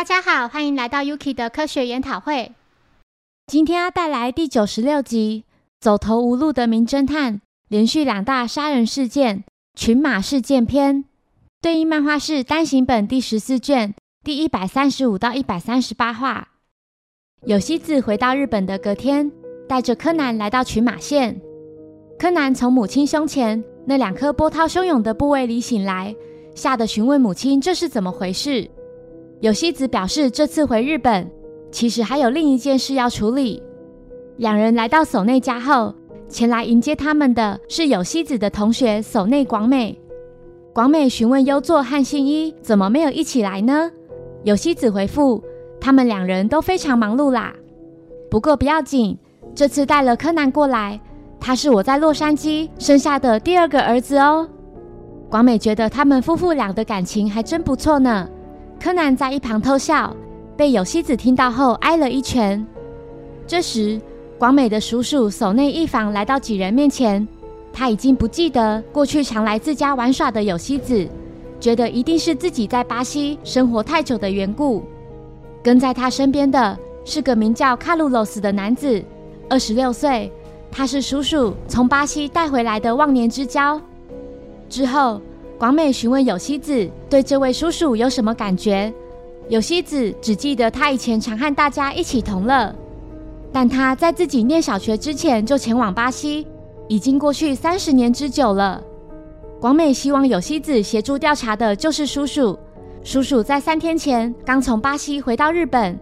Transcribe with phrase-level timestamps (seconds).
[0.00, 2.52] 大家好，欢迎来到 Yuki 的科学研讨会。
[3.46, 5.44] 今天要带来第九十六集
[5.78, 7.34] 《走投无路的名侦探》
[7.68, 9.44] 连续两大杀人事件——
[9.78, 11.04] 群马事件篇。
[11.60, 13.94] 对应漫画是单行本第十四卷
[14.24, 16.48] 第一百三十五到一百三十八话。
[17.44, 19.30] 有希子回到日本的隔天，
[19.68, 21.38] 带着柯南来到群马县。
[22.18, 26.16] 柯南从母亲胸前那两颗波涛汹涌的部位里醒来，
[26.54, 28.66] 吓得询问母亲这是怎么回事。
[29.40, 31.26] 有希子表示，这次回日本，
[31.72, 33.62] 其实还有另一件事要处理。
[34.36, 35.94] 两人来到守内家后，
[36.28, 39.98] 前来迎接他们的是有希子的同学守内广美。
[40.74, 43.90] 广美询问优作和信一怎么没有一起来呢？
[44.44, 45.42] 有希子回复，
[45.80, 47.54] 他们两人都非常忙碌啦。
[48.30, 49.16] 不过不要紧，
[49.54, 51.00] 这次带了柯南过来，
[51.40, 54.46] 他是我在洛杉矶生下的第二个儿子哦。
[55.30, 58.28] 广美觉得他们夫妇俩的感情还真不错呢。
[58.82, 60.16] 柯南在一旁偷笑，
[60.56, 62.66] 被有希子听到后挨了一拳。
[63.46, 64.00] 这时，
[64.38, 67.28] 广美的叔叔守内一房来到几人面前，
[67.74, 71.06] 他已经不记得过去常来自家玩耍的有希子，
[71.60, 74.82] 觉得一定是自己在巴西生活太久的缘故。
[75.62, 79.04] 跟在他身边的是个名叫卡鲁罗斯的男子，
[79.50, 80.32] 二十六岁，
[80.72, 83.78] 他是叔叔从巴西带回来的忘年之交。
[84.70, 85.20] 之后。
[85.60, 88.90] 广美询问有希子对这位叔叔有什么感觉，
[89.50, 92.74] 有希子只记得他以前常和大家一起同乐，
[93.52, 96.46] 但他在自己念小学之前就前往巴西，
[96.88, 98.82] 已经过去三十年之久了。
[99.60, 102.58] 广美希望有希子协助调查的就是叔叔，
[103.04, 105.94] 叔叔在三天前刚从巴西回到日本，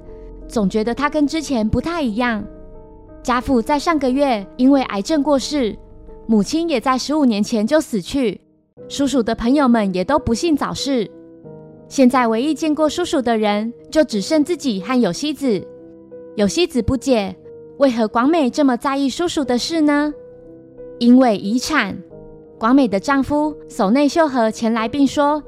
[0.47, 2.45] 总觉得他跟之前不太一样。
[3.25, 5.77] 家父在上个月因为癌症过世，
[6.29, 8.41] 母亲也在十五年前就死去。
[8.86, 11.10] 叔叔的朋友们也都不幸早逝，
[11.88, 15.66] 现在唯一见过叔叔的人就只剩自己和有希子。
[16.36, 17.34] 有希子不解，
[17.78, 20.14] 为何广美这么在意叔叔的事呢？
[20.98, 21.96] 因为遗产。
[22.58, 25.42] 广美的丈夫守内秀和前来并说，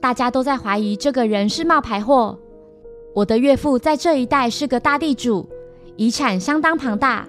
[0.00, 2.38] 大家都在怀疑这个人是冒牌货。
[3.14, 5.48] 我的岳父在这一带是个大地主，
[5.96, 7.28] 遗产相当庞大。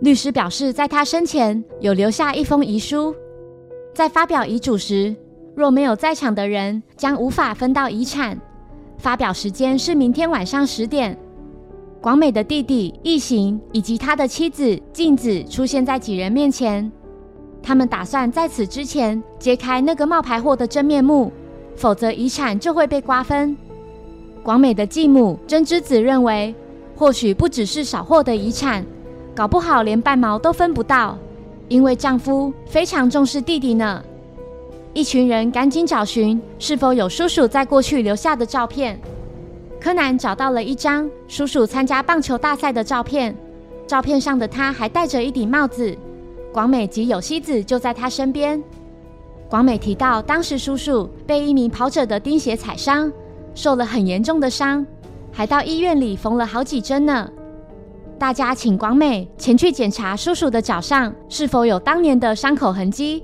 [0.00, 3.14] 律师表示，在他生前有留下一封遗书。
[3.94, 5.14] 在发表遗嘱时，
[5.54, 8.36] 若没有在场的人，将无法分到遗产。
[8.98, 11.16] 发表时间是明天晚上十点。
[12.00, 16.90] 广美的弟弟义行以及他的妻子静子出现在几人面前，
[17.62, 21.30] 他们打算在此之前揭开那个冒牌货的真面目，
[21.76, 23.56] 否则遗产就会被瓜分。
[24.42, 26.52] 广美的继母真之子认为，
[26.96, 28.84] 或许不只是少获的遗产，
[29.36, 31.16] 搞不好连半毛都分不到。
[31.68, 34.02] 因为丈夫非常重视弟弟呢，
[34.92, 38.98] 一群人赶紧找寻是否有叔叔在过去留下的照片。
[39.80, 43.34] 柯南找到了一张叔叔参加棒球大赛的照片，
[43.86, 45.96] 照片上的他还戴着一顶帽子。
[46.52, 48.62] 广美及有希子就在他身边。
[49.48, 53.12] 广美提到，当时叔叔被一名跑者的钉鞋踩伤，
[53.54, 54.86] 受了很严重的伤，
[55.32, 57.30] 还到医院里缝了好几针呢。
[58.24, 63.22] 大家请广美前去检查叔叔的脚上是否有当年的伤口痕迹。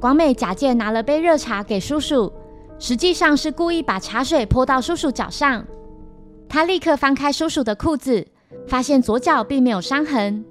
[0.00, 2.32] 广美假借拿了杯热茶给叔叔，
[2.78, 5.66] 实际上是故意把茶水泼到叔叔脚上。
[6.48, 8.24] 他立刻翻开叔叔的裤子，
[8.68, 10.44] 发现左脚并没有伤痕。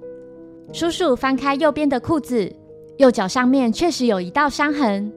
[0.70, 2.54] 叔叔翻开右边的裤子，
[2.98, 5.10] 右脚上面确实有一道伤痕。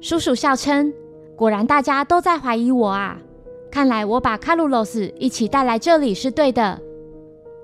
[0.00, 0.94] 叔叔笑称
[1.34, 3.18] ：“果然大家都在怀疑我啊！
[3.72, 6.80] 看来我把卡鲁罗斯一起带来这里是对的。”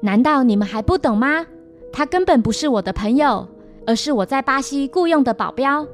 [0.00, 1.44] 难道你们还不懂吗？
[1.92, 3.48] 他根本不是我的朋友，
[3.86, 5.86] 而是我在巴西雇佣的保镖。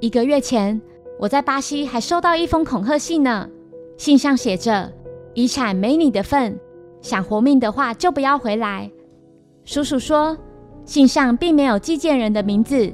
[0.00, 0.80] 一个月前，
[1.18, 3.48] 我在巴西还收到一封恐吓信呢，
[3.96, 4.90] 信上写着
[5.34, 6.58] ：“遗产没你的份，
[7.00, 8.90] 想活命的话就不要回来。”
[9.64, 10.36] 叔叔说，
[10.84, 12.92] 信上并没有寄件人的名字。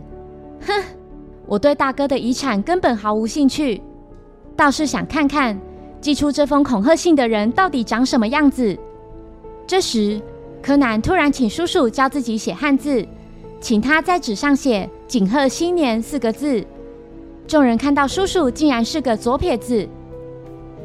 [0.66, 0.84] 哼，
[1.46, 3.80] 我对大哥的遗产根本毫无兴趣，
[4.54, 5.58] 倒是想看看
[6.00, 8.78] 寄出这封恐吓信的人到底长什么样子。
[9.68, 10.18] 这时，
[10.62, 13.06] 柯南突然请叔叔教自己写汉字，
[13.60, 16.64] 请他在纸上写“景贺新年”四个字。
[17.46, 19.86] 众人看到叔叔竟然是个左撇子。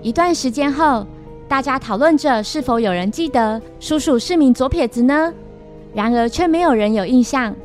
[0.02, 1.08] 一段时间后，
[1.48, 5.34] 大家讨论着是否有人记得叔叔是名左撇子呢？
[5.94, 7.56] 然而却没有人有印象。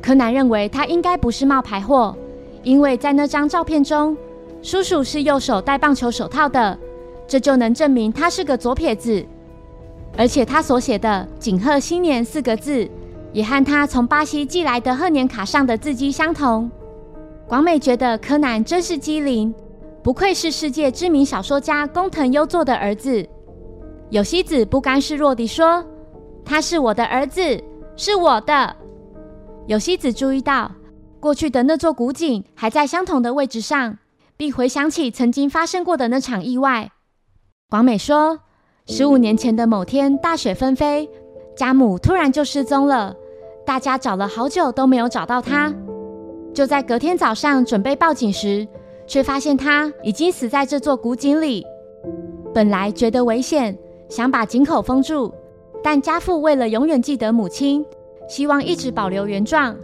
[0.00, 2.16] 柯南认为他应该不是冒牌货，
[2.62, 4.16] 因为在那张照片中，
[4.62, 6.78] 叔叔是右手戴棒球手套的，
[7.26, 9.26] 这就能证明他是个左撇子。
[10.16, 12.88] 而且他所写的“景贺新年”四个字，
[13.32, 16.70] 也和他从巴西寄来的贺年卡上的字迹相同。
[17.46, 19.54] 广美觉得柯南真是机灵，
[20.02, 23.26] 不愧是世界知名小说家工藤优作的儿子。
[24.10, 25.84] 有希子不甘示弱地说
[26.44, 27.62] ：“他是我的儿子，
[27.96, 28.74] 是我的。”
[29.66, 30.72] 有希子注意到
[31.20, 33.98] 过去的那座古井还在相同的位置上，
[34.36, 36.90] 并回想起曾经发生过的那场意外。
[37.68, 38.40] 广美说
[38.90, 41.06] ：“十五年前的某天，大雪纷飞，
[41.54, 43.14] 家母突然就失踪了，
[43.62, 45.70] 大家找了好久都没有找到她。
[46.54, 48.66] 就在隔天早上准备报警时，
[49.06, 51.62] 却发现她已经死在这座古井里。
[52.54, 53.76] 本来觉得危险。”
[54.08, 55.30] 想把井口封住，
[55.82, 57.84] 但家父为了永远记得母亲，
[58.26, 59.76] 希望一直保留原状。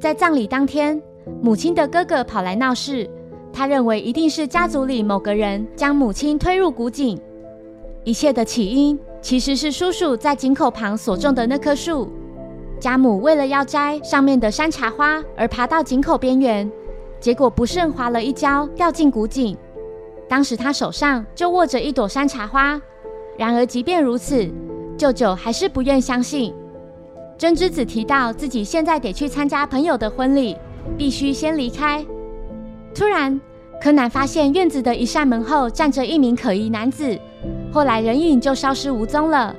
[0.00, 0.98] 在葬礼当天，
[1.42, 3.06] 母亲的哥哥跑来闹事，
[3.52, 7.20] 他认为一定是家族里某个人将母亲推入古井。
[8.04, 12.08] 一切的起因其实是叔叔在井口旁所种的那棵树。
[12.78, 16.70] 家母为了要摘上面的山茶花而爬到井口边缘，
[17.18, 19.56] 结果不慎滑了一跤，掉进古井。
[20.28, 22.80] 当时他手上就握着一朵山茶花。
[23.38, 24.46] 然而，即便如此，
[24.98, 26.54] 舅舅还是不愿相信。
[27.38, 30.54] 真之子提到自己现在得去参加朋友的婚礼，
[30.98, 32.04] 必须先离开。
[32.94, 33.40] 突然，
[33.80, 37.18] 柯南发现院子的一扇门后站着一名可疑男子，
[37.74, 39.52] 后来人影就消失无踪了。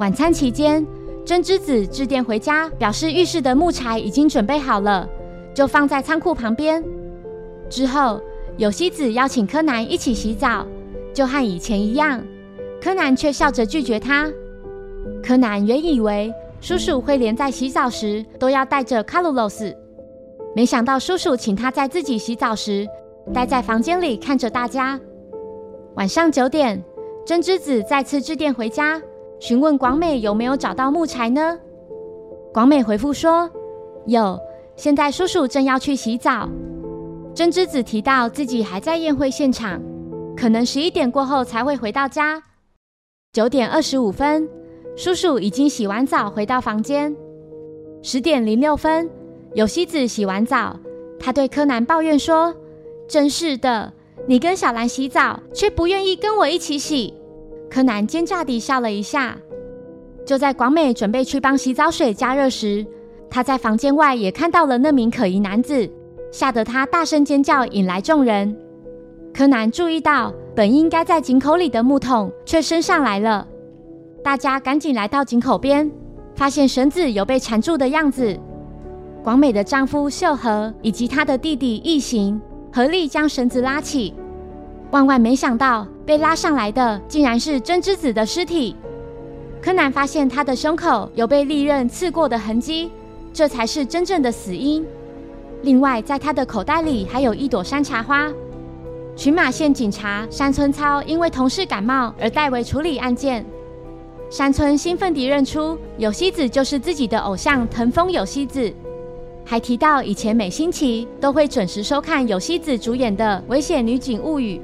[0.00, 0.84] 晚餐期间，
[1.26, 5.06] 真之子致电回家，表示浴室的木柴已经准备好了，
[5.52, 6.82] 就放在仓库旁边。
[7.68, 8.18] 之后，
[8.56, 10.66] 有希子邀请柯南一起洗澡，
[11.12, 12.18] 就和以前一样。
[12.80, 14.26] 柯南却笑着拒绝他。
[15.22, 16.32] 柯南原以为
[16.62, 19.76] 叔叔会连在洗澡时都要带着卡鲁洛斯，
[20.56, 22.88] 没想到叔叔请他在自己洗澡时
[23.34, 24.98] 待在房间里看着大家。
[25.96, 26.82] 晚上九点，
[27.28, 28.98] 真之子再次致电回家，
[29.38, 31.58] 询问广美有没有找到木柴呢？
[32.54, 33.50] 广美回复说
[34.06, 34.40] 有，
[34.76, 36.48] 现在叔叔正要去洗澡。
[37.34, 39.78] 真之子提到自己还在宴会现场，
[40.34, 42.42] 可能十一点过后才会回到家。
[43.34, 44.48] 九点二十五分，
[44.96, 47.14] 叔叔已经洗完澡回到房间。
[48.00, 49.06] 十点零六分，
[49.52, 50.74] 有希子洗完澡，
[51.20, 52.54] 他对柯南抱怨说
[53.06, 53.92] ：“真是的，
[54.26, 57.12] 你跟小兰洗澡，却不愿意跟我一起洗。”
[57.70, 59.36] 柯南奸诈地笑了一下。
[60.24, 62.86] 就在广美准备去帮洗澡水加热时，
[63.30, 65.90] 他在房间外也看到了那名可疑男子，
[66.30, 68.56] 吓得他大声尖叫，引来众人。
[69.32, 70.32] 柯南注意到。
[70.56, 73.46] 本应该在井口里的木桶却升上来了，
[74.24, 75.88] 大家赶紧来到井口边，
[76.34, 78.36] 发现绳子有被缠住的样子。
[79.22, 82.40] 广美的丈夫秀和以及他的弟弟一行
[82.72, 84.12] 合力将绳子拉起，
[84.90, 88.74] 万万没想到被拉上来的竟然是真之子的尸体。
[89.60, 92.90] 柯南发现他的胸口有被利刃刺过的痕迹，
[93.32, 94.86] 这才是真正的死因。
[95.62, 98.32] 另外，在他的口袋里还有一朵山茶花。
[99.16, 103.44] 群马县警察山村操因为同事感冒而代为处理案件。
[104.30, 108.72] 山村兴奋地认出有希子就是自己的偶像藤风有希子，
[109.44, 114.56] 还提到以前每星期都会准时收看有希子主演的《危险女警物语》，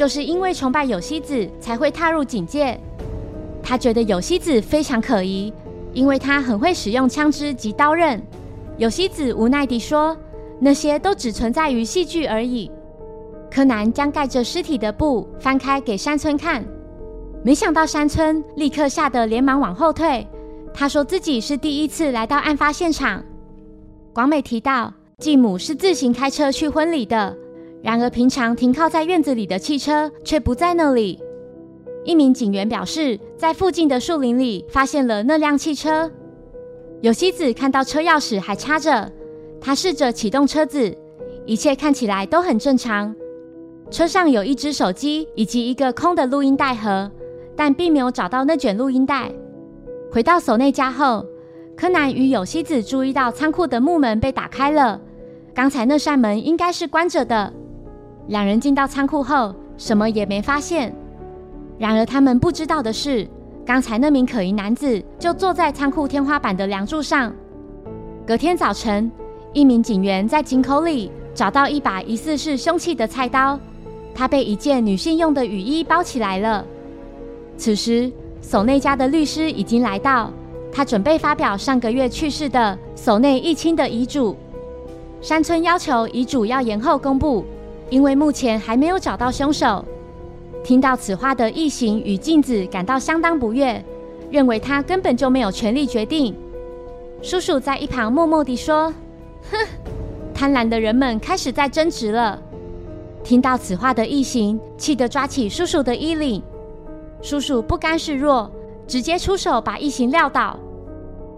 [0.00, 2.80] 就是因为崇拜有希子才会踏入警戒。
[3.62, 5.52] 他觉得有希子非常可疑，
[5.92, 8.18] 因为他很会使用枪支及刀刃。
[8.78, 10.16] 有希子无奈地说
[10.58, 12.70] ：“那些都只存在于戏剧而已。”
[13.52, 16.64] 柯南将盖着尸体的布翻开给山村看，
[17.44, 20.26] 没想到山村立刻吓得连忙往后退。
[20.72, 23.22] 他说自己是第一次来到案发现场。
[24.14, 27.36] 广美提到继母是自行开车去婚礼的，
[27.82, 31.18] 然而平常停靠在院子里的汽车却不在那里。
[32.04, 36.10] 一名警员表示，在附近的树林里发现了那辆汽车。
[37.00, 39.10] 有希子看到车钥匙还插着，
[39.60, 40.94] 他试着启动车子，
[41.46, 43.14] 一切看起来都很正常。
[43.90, 47.10] 车上有一只手机以及一个空的录音带盒，
[47.56, 49.32] 但并没有找到那卷录音带。
[50.12, 51.24] 回到守内家后，
[51.76, 55.00] 柯南与有希子注意到仓库的木门被打开了，
[55.54, 57.52] 刚才那扇门应该是关着的。
[58.30, 60.94] 两人进到仓库后，什么也没发现。
[61.76, 63.28] 然而他们不知道的是，
[63.66, 67.34] 刚才那名可疑男子就坐在仓库天花板的梁柱上。
[68.24, 69.10] 隔天早晨，
[69.52, 73.58] 一名警员在井口里找到一把疑似是凶器的菜刀。
[74.14, 76.64] 他被一件女性用的雨衣包起来了。
[77.56, 80.30] 此时，守内家的律师已经来到，
[80.70, 84.36] 他准备发表上个月去世的守内义亲的遗嘱。
[85.20, 87.44] 山村要求遗嘱要延后公布，
[87.90, 89.84] 因为目前还没有找到凶手。
[90.62, 93.84] 听到此话的异形与镜子感到相当不悦，
[94.30, 96.34] 认为他根本就没有权利决定。
[97.20, 98.92] 叔叔在一旁默默地说
[99.50, 99.58] ：“哼，
[100.32, 102.40] 贪婪的人们开始在争执了。”
[103.24, 106.42] 听到此话的异形气得抓起叔叔的衣领，
[107.20, 108.50] 叔叔不甘示弱，
[108.86, 110.58] 直接出手把异形撂倒。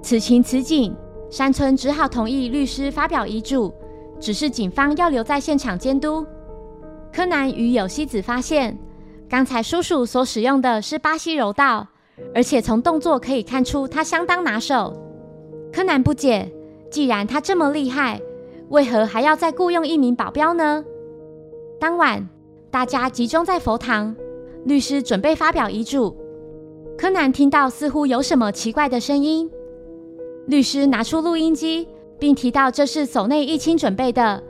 [0.02, 0.94] 此情此景，
[1.30, 3.72] 山村只好同意律师发表遗嘱，
[4.20, 6.24] 只是警方要留在现场监督。
[7.12, 8.78] 柯南与有希子发现，
[9.28, 11.86] 刚才叔叔所使用的是巴西柔道，
[12.34, 14.98] 而且从动作可以看出他相当拿手。
[15.70, 16.50] 柯南不解，
[16.90, 18.18] 既然他这么厉害，
[18.70, 20.82] 为何还要再雇佣一名保镖呢？
[21.78, 22.26] 当晚，
[22.70, 24.16] 大家集中在佛堂，
[24.64, 26.16] 律师准备发表遗嘱。
[26.96, 29.50] 柯南听到似乎有什么奇怪的声音，
[30.46, 31.86] 律师拿出录音机，
[32.18, 34.42] 并提到这是手内一清准备的。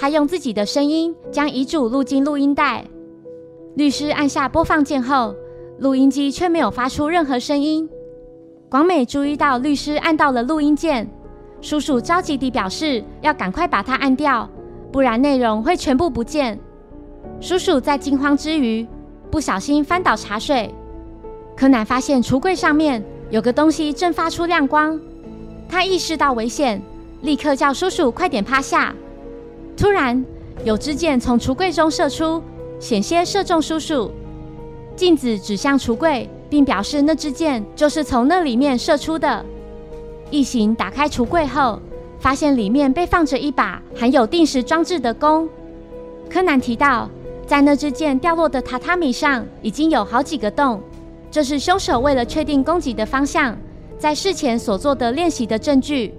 [0.00, 2.84] 他用自己的声音将遗嘱录进录音带。
[3.74, 5.34] 律师按下播放键后，
[5.80, 7.88] 录音机却没有发出任何声音。
[8.70, 11.10] 广美注意到律师按到了录音键，
[11.60, 14.48] 叔叔着急地表示要赶快把它按掉，
[14.92, 16.56] 不然内容会全部不见。
[17.40, 18.86] 叔叔在惊慌之余，
[19.32, 20.72] 不小心翻倒茶水。
[21.56, 25.00] 柯南发现橱柜上面有个东西正发出亮光，
[25.68, 26.80] 他意识到危险，
[27.22, 28.94] 立刻叫叔叔快点趴下。
[29.78, 30.24] 突然，
[30.64, 32.42] 有支箭从橱柜中射出，
[32.80, 34.10] 险些射中叔叔。
[34.96, 39.46] 镜子指向橱柜，并表示那支箭就是从那里面射出的。
[40.32, 41.80] 异形打开橱柜后，
[42.18, 45.48] 发现里面被放着一把含有定时装置的弓。
[46.28, 47.08] 柯南提到，
[47.46, 50.82] 在那支箭掉落的榻榻米上已经有好几个洞，
[51.30, 53.56] 这是凶手为了确定攻击的方向，
[53.96, 56.12] 在事前所做的练习的证据。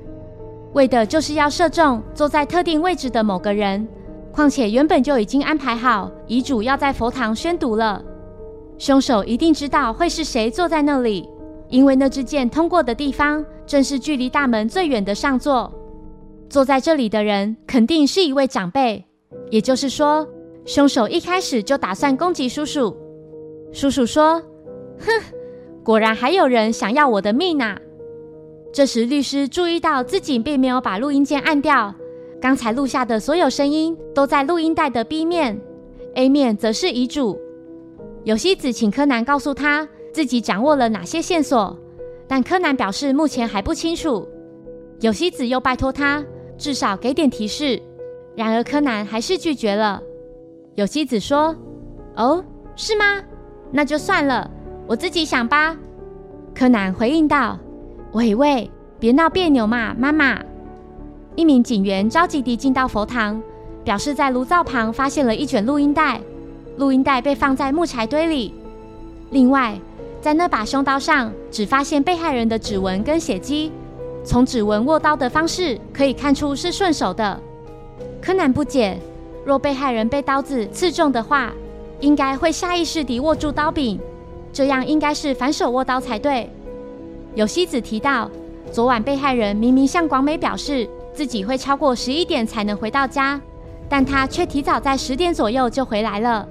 [0.74, 3.88] 为的就是要射中坐在特定位置的某个人，
[4.32, 8.04] 况且原本就已经安排好遗嘱要在佛堂宣读了。
[8.78, 11.28] 凶手一定知道会是谁坐在那里，
[11.70, 15.74] 因为那支箭通过的地方正是距离大门最远的上座。
[16.50, 19.06] 坐在这里的人肯定是一位长辈，
[19.52, 20.28] 也就是说，
[20.66, 22.96] 凶手一开始就打算攻击叔叔。
[23.72, 24.42] 叔叔说
[25.00, 25.08] ：“哼，
[25.84, 27.78] 果然还有人想要我的命呐！”
[28.72, 31.94] 这时，律师注意到自己并没有把录音键按掉。
[32.40, 35.60] 刚才录下的所有声音都在录音带的 B 面
[36.14, 37.38] ，A 面则是遗嘱。
[38.24, 41.78] 有希子请柯南告诉他自己掌握了哪些线索，
[42.28, 44.28] 但柯南表示目前还不清楚。
[45.02, 46.24] 有希子又拜托他
[46.58, 47.82] 至少给点提示，
[48.36, 50.02] 然而柯南还是拒绝了。
[50.76, 51.56] 有希子说
[52.16, 52.44] ：“哦，
[52.76, 53.22] 是吗？
[53.72, 54.50] 那就算了，
[54.88, 55.76] 我自己想吧。”
[56.54, 57.58] 柯南回应道。
[58.14, 60.40] 喂喂，别闹别扭嘛，妈妈！
[61.36, 63.40] 一名警员着急地进到佛堂，
[63.84, 66.20] 表示在炉灶旁发现了一卷录音带，
[66.78, 68.52] 录音带被放在木柴堆里。
[69.30, 69.80] 另外，
[70.22, 73.72] 在那把凶刀上只发现被害人的指纹跟血迹，
[74.24, 77.40] 从指纹握刀的方式可以看出是顺手的。
[78.20, 78.98] 柯南不解，
[79.46, 81.54] 若被害人被刀子刺中的话，
[82.00, 84.00] 应该会下意识地握住刀柄，
[84.52, 86.50] 这样应该是反手握刀才对。
[87.36, 88.30] 有希子提到，
[88.72, 93.40] 昨晚被害人明明向广美表示自己会超过十一点才能回到家，
[93.88, 96.48] 但他却提早在十点左右就回来了。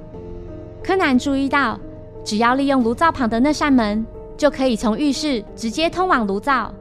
[0.82, 1.78] 柯南注意到，
[2.24, 4.06] 只要利用炉灶旁的那扇门，
[4.36, 6.72] 就可以从浴室直接通往炉灶，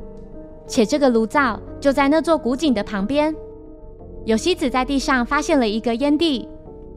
[0.68, 3.36] 且这个炉灶就在那座古井的旁边。
[4.26, 6.48] 有希子在地上发现了一个烟蒂，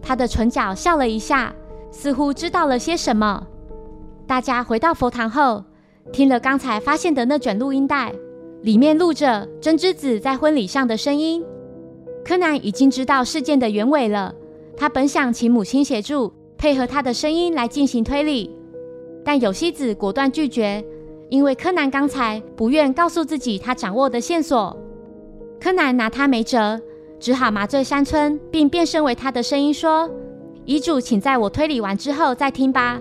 [0.02, 1.52] 他的唇角笑了一下，
[1.90, 3.46] 似乎知道了些什么。
[4.26, 5.64] 大家回到佛堂后。
[6.12, 8.12] 听了刚才发现的那卷录音带，
[8.62, 11.44] 里面录着真之子在婚礼上的声音。
[12.24, 14.34] 柯南已经知道事件的原委了。
[14.76, 18.50] 他本想请母亲协助，配合他的声音来进行推理，
[19.24, 20.82] 但有希子果断拒绝，
[21.28, 24.76] 因为柯南刚才不愿告诉自己他掌握的线索。
[25.60, 26.80] 柯南拿他没辙，
[27.18, 30.10] 只好麻醉山村，并变身为他的声音说
[30.64, 33.00] ：“遗嘱，请在我推理完之后再听吧。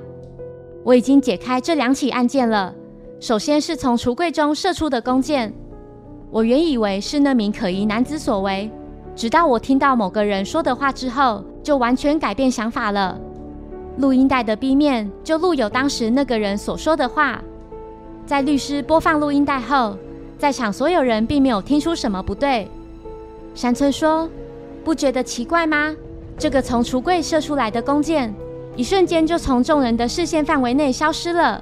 [0.84, 2.76] 我已经解开这两起案件了。”
[3.20, 5.54] 首先是从橱柜中射出的弓箭，
[6.32, 8.72] 我原以为是那名可疑男子所为，
[9.14, 13.20] 直到我听到某个人说的话之后，就完全改变想法了。
[13.98, 17.42] 录音带的 B 面就录有当时那个人所说的话。
[18.26, 19.98] 在律师播放录音带后，
[20.38, 22.70] 在场所有人并没有听出什么不对。
[23.54, 24.30] 山村说
[24.86, 25.94] ：“不觉得奇怪吗？
[26.38, 28.34] 这个从橱柜射出来的弓箭，
[28.78, 31.62] 一瞬间就从众人的视线范围内消失了。”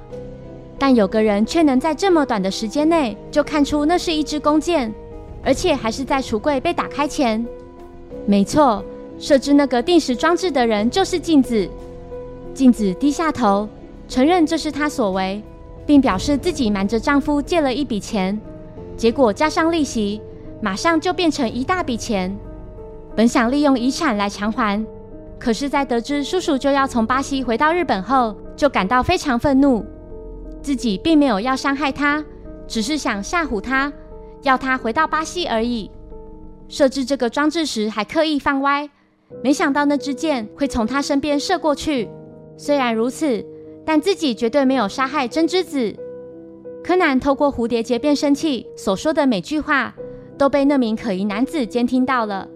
[0.78, 4.94] 但有个人却能在这么短的时间内就看出那是一支弓箭，
[5.42, 7.44] 而且还是在橱柜被打开前。
[8.26, 8.84] 没错，
[9.18, 11.68] 设置那个定时装置的人就是镜子。
[12.54, 13.68] 镜子低下头，
[14.08, 15.42] 承认这是他所为，
[15.84, 18.40] 并表示自己瞒着丈夫借了一笔钱，
[18.96, 20.20] 结果加上利息，
[20.60, 22.36] 马上就变成一大笔钱。
[23.16, 24.84] 本想利用遗产来偿还，
[25.40, 29.84] 可是，在得知叔叔就要从巴西回到日本后，就感到非常愤怒。
[30.68, 32.22] 自己并没有要伤害他，
[32.66, 33.90] 只是想吓唬他，
[34.42, 35.90] 要他回到巴西而已。
[36.68, 38.86] 设置这个装置时，还刻意放歪，
[39.42, 42.06] 没想到那支箭会从他身边射过去。
[42.58, 43.42] 虽然如此，
[43.82, 45.96] 但自己绝对没有杀害真之子。
[46.84, 49.94] 柯南透过蝴蝶结变声器所说的每句话，
[50.36, 52.46] 都被那名可疑男子监听到了。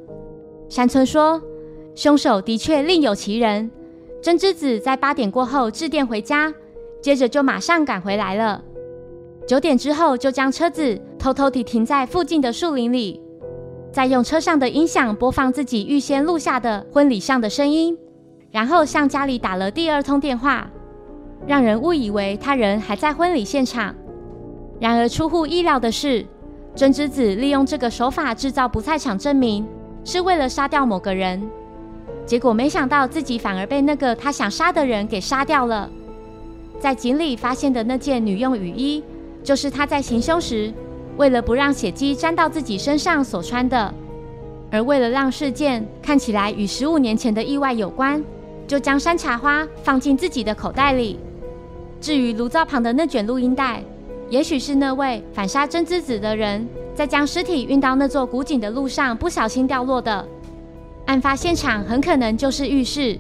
[0.69, 1.41] 山村说。
[1.95, 3.71] 凶手的确另有其人。
[4.21, 6.53] 真之子在八点过后致电回家，
[7.03, 8.63] 接着就马上赶回来了。
[9.47, 13.21] 九点之后，就将车子偷偷地停在附近的树林里，
[13.91, 17.99] 再用车上的音响播放自己预先录下的婚礼上的声音，
[18.53, 20.71] 然后向家里打了第二通电话，
[21.45, 23.93] 让人误以为他人还在婚礼现场。
[24.79, 26.25] 然而出乎意料的是，
[26.77, 29.67] 真之子利用这个手法制造不在场证明，
[30.05, 31.43] 是为了杀掉某个人。
[32.25, 35.91] 结果没想到自己反而被那个他想杀的人给杀掉了。
[36.83, 39.01] 在井里发现的那件女用雨衣，
[39.45, 40.75] 就是他在行凶时
[41.17, 43.95] 为了不让血迹沾到自己身上所穿的。
[44.69, 48.21] 而为了让事件看起来与十五年前的意外有关，
[48.67, 51.21] 就将山茶花放进自己的口袋里。
[52.01, 53.81] 至于炉灶旁的那卷录音带，
[54.29, 60.27] 也许是那位反杀真之子的人在将尸体运到那座古井的路上不小心掉落的。
[61.07, 63.17] 案发现场很可能就是浴室，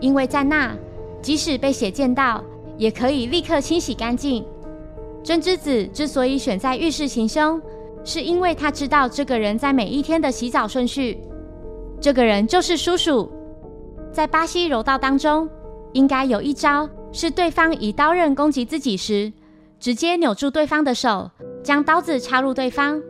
[0.00, 0.74] 因为在那，
[1.20, 2.42] 即使被血溅到，
[2.76, 4.44] 也可以立刻清洗干净。
[5.22, 7.60] 真之子之所以选在浴室行凶，
[8.04, 11.18] 是因为他知道这个人在每一天的洗澡顺序。
[12.00, 13.30] 这个人就是叔叔。
[14.12, 15.48] 在巴西柔道当中，
[15.92, 19.32] 应该有一招是对方以刀刃攻击自己时，
[19.80, 21.30] 直接扭住对方的手，
[21.62, 23.02] 将刀子插入对方。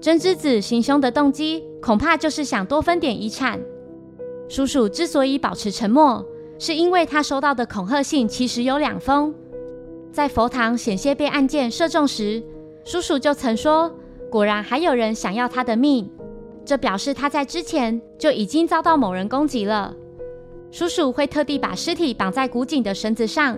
[0.00, 3.60] 真之子行凶的动机，恐怕就是想多分点遗产。
[4.48, 6.24] 叔叔之所以保持沉默，
[6.58, 9.34] 是因为他收到的恐吓信其实有两封。
[10.12, 12.42] 在佛堂险些被案件射中时，
[12.84, 13.92] 叔叔就曾说
[14.30, 16.10] ：“果然还有人想要他的命。”
[16.64, 19.94] 这表示他在之前就已经遭到某人攻击了。
[20.72, 23.56] 叔叔会特地把尸体绑在古井的绳子上，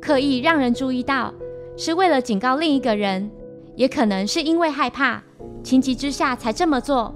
[0.00, 1.34] 刻意让人注意到，
[1.76, 3.28] 是为了警告另一个人，
[3.74, 5.22] 也可能是因为害怕。
[5.64, 7.12] 情急之下才这么做。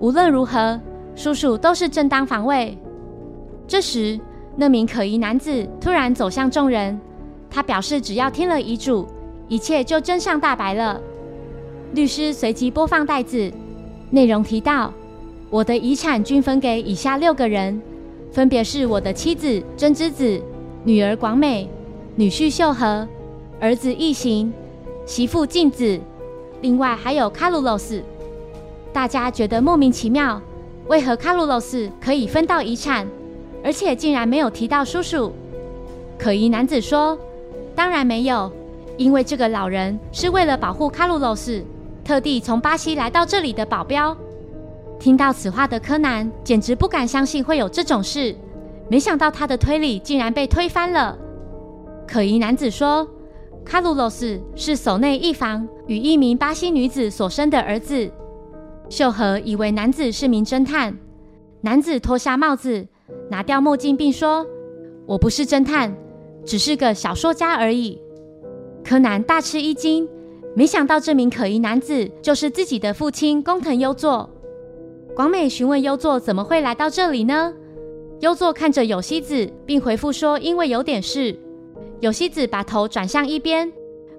[0.00, 0.80] 无论如何，
[1.14, 2.76] 叔叔都是正当防卫。
[3.68, 4.18] 这时，
[4.56, 6.98] 那名可疑男子突然走向众人，
[7.50, 9.06] 他表示只要听了遗嘱，
[9.48, 11.00] 一切就真相大白了。
[11.92, 13.52] 律师随即播放带子，
[14.10, 14.92] 内容提到：
[15.50, 17.80] 我的遗产均分给以下六个人，
[18.32, 20.40] 分别是我的妻子真之子、
[20.84, 21.68] 女儿广美、
[22.14, 23.06] 女婿秀和、
[23.60, 24.52] 儿子义行、
[25.04, 26.00] 媳妇静子。
[26.62, 28.02] 另外还有卡鲁罗斯，
[28.92, 30.40] 大家觉得莫名其妙，
[30.88, 33.06] 为何卡鲁罗斯可以分到遗产，
[33.66, 35.32] 而且竟然没有提到叔叔？
[36.16, 37.18] 可疑男子说
[37.74, 38.48] ：“当然没有，
[38.96, 41.64] 因为这个老人是为了保护卡鲁罗斯，
[42.04, 44.16] 特地从巴西来到这里的保镖。”
[45.00, 48.32] 听到此话的柯南简直不敢相信会有这种事，
[48.88, 51.18] 没想到他的推理竟然被推翻了。
[52.06, 53.04] 可疑男子说。
[53.64, 58.08] 卡鲁罗斯是守内一房与一名巴西女子所生的儿子。
[58.88, 60.96] 秀和以为男子是名侦探，
[61.62, 62.86] 男子脱下帽子，
[63.30, 64.46] 拿掉墨镜，并说
[65.06, 65.94] ：“我不是侦探，
[66.44, 68.00] 只是个小说家而已。”
[68.84, 70.08] 柯南大吃一惊，
[70.54, 74.30] 没想到这名可疑男子就是自己的父亲工藤优作。
[75.14, 77.52] 广美询问优作怎么会来到这里呢？
[78.20, 81.36] 优作看着有希子，并回复说：“因为有点事。”
[82.00, 83.72] 有希子把头转向一边，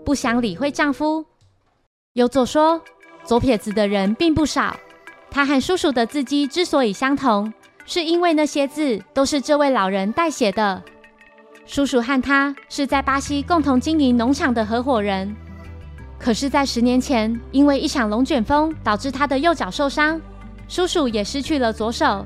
[0.04, 1.24] 不想理会丈夫。
[2.14, 2.82] 优作说
[3.24, 4.76] ：“左撇子的人并不少。
[5.30, 7.54] 他和叔叔的字迹之所以相同，
[7.88, 10.84] 是因为那些字都是这位老人代写的。
[11.66, 15.34] 叔叔和他是在巴西共同经营农场的合伙人。
[16.20, 20.20] 可是，在十年前，因为一场龙卷风导致他的右脚受伤，
[20.68, 22.26] 叔叔也失去了左手。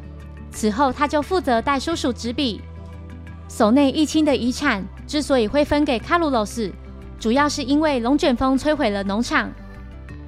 [0.50, 2.60] 此后，他就负责带叔叔执笔。
[3.48, 6.72] 守内义亲的遗产。”之所以会分给卡鲁罗斯，
[7.20, 9.52] 主要是因为龙卷风摧毁了农场，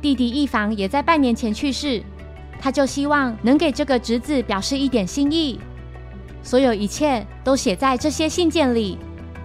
[0.02, 2.04] 弟弟一房也在半年前去世，
[2.60, 5.60] 他就希望能给这个侄子表示一点心意。
[6.42, 8.98] 所有一切都写在这些信件里，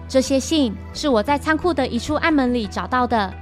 [0.07, 3.33] 这些信是我在仓库的一处暗门里找到的。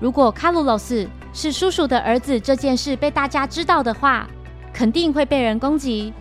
[0.00, 4.28] 如果卡鲁罗斯是叔叔的儿子，这件事被大家知道的话，
[4.72, 6.12] 肯定会被人攻击，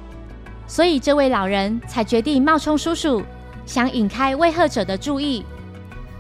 [0.68, 3.22] 所以这位老人才决定冒充叔叔。
[3.66, 5.46] 想引开威吓者的注意，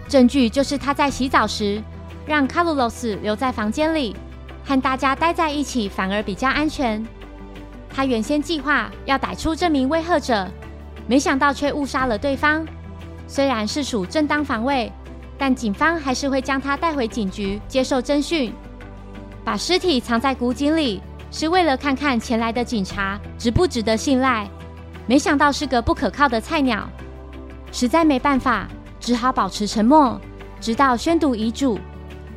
[0.07, 1.81] 证据就是他在洗澡时
[2.25, 4.15] 让卡鲁罗斯留在房间里，
[4.63, 7.06] 和大家待在一起反而比较安全。
[7.89, 10.47] 他原先计划要逮出这名威吓者，
[11.06, 12.65] 没想到却误杀了对方。
[13.28, 14.91] 虽然是属正当防卫，
[15.38, 18.54] 但警方还是会将他带回警局接受侦讯。
[19.43, 24.47] 把尸体藏在古井里，是为了看看前来的警察值不值得信赖。
[25.06, 26.89] 没想到是个不可靠的菜鸟，
[27.71, 28.67] 实在没办法，
[28.99, 30.19] 只好保持沉默，
[30.62, 31.78] 直到宣读遗嘱。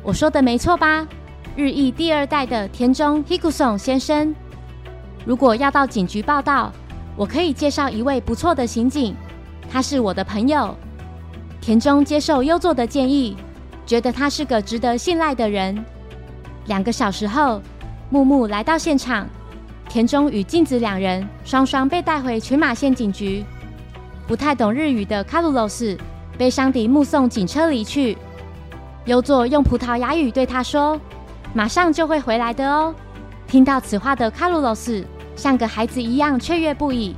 [0.03, 1.07] 我说的没错吧？
[1.57, 4.35] 日裔第二代的田中 Hikuson 先生。
[5.25, 6.71] 如果要到警局报道，
[7.15, 9.15] 我可以介绍一位不错的刑警，
[9.67, 10.77] 他是我的朋友。
[11.59, 13.35] 田中接受优作的建议，
[13.87, 15.83] 觉得他是个值得信赖的人。
[16.67, 17.59] 两个小时后，
[18.11, 19.27] 木木来到现场。
[19.89, 23.43] 田中与镜子两人双双被带回群马县警局。
[24.27, 25.97] 不太懂日语的卡鲁罗斯
[26.37, 28.15] 悲伤地目送警车离去。
[29.05, 31.01] 优作用葡萄牙语对他说
[31.53, 32.93] ：“马上就会回来的哦。”
[33.47, 35.03] 听到此话的卡鲁罗斯
[35.35, 37.15] 像个孩子一样雀跃不已。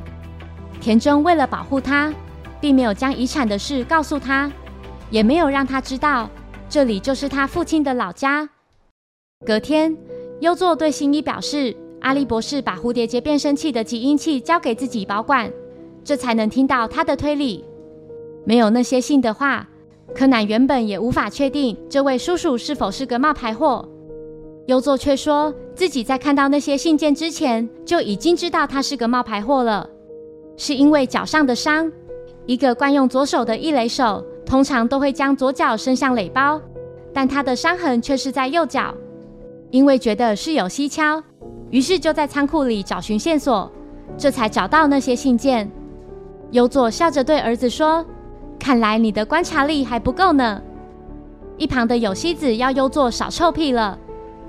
[0.79, 2.13] 田中为了保护他，
[2.61, 4.51] 并没有将遗产的事告诉他，
[5.09, 6.29] 也没有让他知道
[6.69, 8.47] 这里就是他父亲的老家。
[9.45, 9.95] 隔天，
[10.41, 11.75] 优作对新一表示。
[12.01, 15.51] 阿笠博士把蝴蝶结变声器的集音器交给自己保管，
[16.01, 17.61] 这才能听到他的推理。
[18.45, 19.67] 没有那些信的话，
[20.15, 23.85] 柯南原本也无法确定这位叔叔是否是个冒牌货。
[24.69, 29.89] 优作却说自己在看到那些信件之前就已经知道他是个冒牌货了，
[30.57, 31.91] 是因为脚上的伤。
[32.45, 36.61] 一个惯用左手的一雷手通常都会将左脚伸向垒包，
[37.11, 38.93] 但他的伤痕却是在右脚，
[39.71, 41.23] 因为觉得是有蹊跷。
[41.71, 43.71] 于是就在仓库里找寻线索，
[44.19, 45.67] 这才找到那些信件。
[46.51, 48.05] 优作笑着对儿子说
[48.59, 50.61] ：“看来你的观察力还不够呢。”
[51.57, 53.97] 一旁的有希子要优作少臭屁了，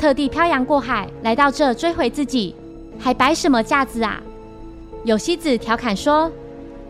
[0.01, 2.55] 特地漂洋过海来到这追回自己，
[2.99, 4.19] 还摆什么架子啊？
[5.05, 6.33] 有希子调侃说：“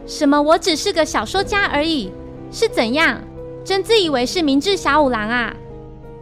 [0.07, 0.41] 什么？
[0.41, 2.13] 我只是个小说家而已，
[2.53, 3.19] 是怎样？
[3.65, 5.53] 真自以为是明智小五郎啊？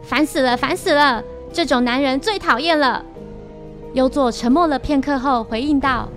[0.01, 1.23] 烦死了，烦死了！
[1.53, 3.05] 这种男人最讨厌了。”
[3.93, 6.09] 优作沉默了片刻后，回应道：“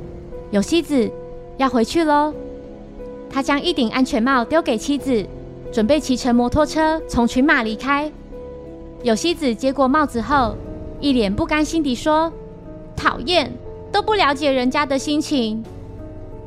[0.52, 1.10] 有希子，
[1.58, 2.32] 要回去喽。”
[3.28, 5.22] 他将一顶安全帽丢给妻子，
[5.70, 8.10] 准备骑乘摩托车从群马离开。
[9.02, 10.56] 有希子接过帽子后，
[11.00, 12.32] 一脸不甘心地说
[12.96, 13.52] ：“讨厌，
[13.90, 15.62] 都不了解人家的心情。”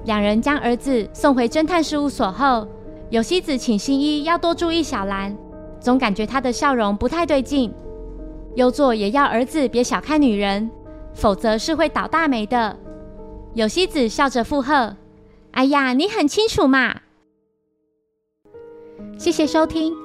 [0.05, 2.67] 两人将儿子送回侦探事务所后，
[3.09, 5.35] 有希子请新一要多注意小兰，
[5.79, 7.73] 总感觉她的笑容不太对劲。
[8.55, 10.69] 优作也要儿子别小看女人。
[11.15, 12.77] 否则是会倒大霉的。
[13.53, 14.97] 有希子笑着附和
[15.51, 16.93] ：“哎呀，你很清楚嘛。”
[19.17, 20.04] 谢谢收听。